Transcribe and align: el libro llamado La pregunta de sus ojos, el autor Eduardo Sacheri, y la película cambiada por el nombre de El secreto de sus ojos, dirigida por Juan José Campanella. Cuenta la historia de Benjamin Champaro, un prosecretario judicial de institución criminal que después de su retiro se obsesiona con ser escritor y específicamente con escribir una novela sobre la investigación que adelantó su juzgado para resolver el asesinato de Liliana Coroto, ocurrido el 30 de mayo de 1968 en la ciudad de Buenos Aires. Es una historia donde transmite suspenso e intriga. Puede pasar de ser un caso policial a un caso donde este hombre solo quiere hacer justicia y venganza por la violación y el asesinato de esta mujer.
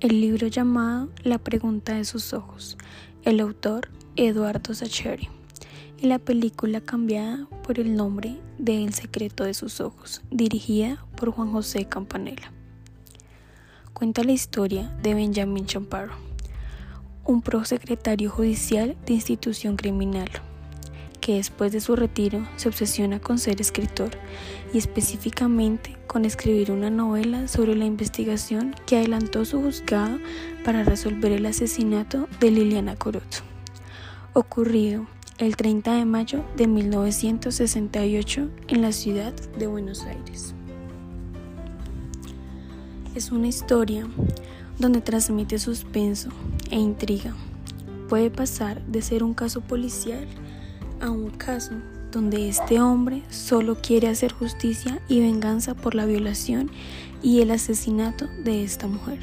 el 0.00 0.20
libro 0.20 0.46
llamado 0.46 1.08
La 1.24 1.38
pregunta 1.38 1.94
de 1.94 2.04
sus 2.04 2.32
ojos, 2.32 2.78
el 3.24 3.40
autor 3.40 3.88
Eduardo 4.14 4.72
Sacheri, 4.72 5.28
y 5.96 6.06
la 6.06 6.20
película 6.20 6.80
cambiada 6.80 7.48
por 7.64 7.80
el 7.80 7.96
nombre 7.96 8.36
de 8.58 8.84
El 8.84 8.94
secreto 8.94 9.42
de 9.42 9.54
sus 9.54 9.80
ojos, 9.80 10.22
dirigida 10.30 11.04
por 11.16 11.32
Juan 11.32 11.50
José 11.50 11.86
Campanella. 11.86 12.52
Cuenta 13.92 14.22
la 14.22 14.30
historia 14.30 14.88
de 15.02 15.14
Benjamin 15.14 15.66
Champaro, 15.66 16.12
un 17.24 17.42
prosecretario 17.42 18.30
judicial 18.30 18.96
de 19.04 19.14
institución 19.14 19.74
criminal 19.74 20.30
que 21.28 21.34
después 21.34 21.72
de 21.72 21.82
su 21.82 21.94
retiro 21.94 22.48
se 22.56 22.70
obsesiona 22.70 23.20
con 23.20 23.38
ser 23.38 23.60
escritor 23.60 24.08
y 24.72 24.78
específicamente 24.78 25.94
con 26.06 26.24
escribir 26.24 26.70
una 26.70 26.88
novela 26.88 27.48
sobre 27.48 27.76
la 27.76 27.84
investigación 27.84 28.74
que 28.86 28.96
adelantó 28.96 29.44
su 29.44 29.60
juzgado 29.60 30.20
para 30.64 30.84
resolver 30.84 31.32
el 31.32 31.44
asesinato 31.44 32.30
de 32.40 32.50
Liliana 32.50 32.96
Coroto, 32.96 33.40
ocurrido 34.32 35.06
el 35.36 35.54
30 35.54 35.96
de 35.96 36.06
mayo 36.06 36.46
de 36.56 36.66
1968 36.66 38.48
en 38.68 38.80
la 38.80 38.92
ciudad 38.92 39.34
de 39.58 39.66
Buenos 39.66 40.04
Aires. 40.04 40.54
Es 43.14 43.30
una 43.32 43.48
historia 43.48 44.08
donde 44.78 45.02
transmite 45.02 45.58
suspenso 45.58 46.30
e 46.70 46.76
intriga. 46.76 47.34
Puede 48.08 48.30
pasar 48.30 48.80
de 48.86 49.02
ser 49.02 49.22
un 49.22 49.34
caso 49.34 49.60
policial 49.60 50.26
a 51.00 51.10
un 51.10 51.30
caso 51.30 51.72
donde 52.12 52.48
este 52.48 52.80
hombre 52.80 53.22
solo 53.30 53.76
quiere 53.76 54.08
hacer 54.08 54.32
justicia 54.32 55.00
y 55.08 55.20
venganza 55.20 55.74
por 55.74 55.94
la 55.94 56.06
violación 56.06 56.70
y 57.22 57.40
el 57.42 57.50
asesinato 57.50 58.26
de 58.44 58.64
esta 58.64 58.86
mujer. 58.86 59.18